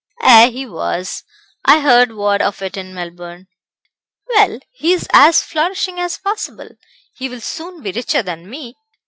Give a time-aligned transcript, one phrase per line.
[0.23, 1.23] "Ay, he was.
[1.63, 3.45] I heard word of it in Melbourne."
[4.33, 6.69] "Well, he's as flourishing as possible;
[7.13, 8.75] he will soon be richer than me.